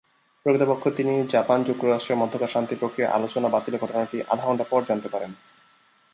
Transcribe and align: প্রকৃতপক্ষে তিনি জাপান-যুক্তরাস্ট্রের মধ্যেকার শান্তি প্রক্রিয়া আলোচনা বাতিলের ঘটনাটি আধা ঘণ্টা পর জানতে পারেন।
প্রকৃতপক্ষে 0.45 0.89
তিনি 0.91 1.13
জাপান-যুক্তরাস্ট্রের 1.27 2.17
মধ্যেকার 2.17 2.47
শান্তি 2.47 2.75
প্রক্রিয়া 2.75 3.13
আলোচনা 3.13 3.47
বাতিলের 3.49 3.81
ঘটনাটি 3.81 4.17
আধা 4.29 4.43
ঘণ্টা 4.45 4.65
পর 4.69 4.81
জানতে 4.85 5.07
পারেন। 5.09 5.31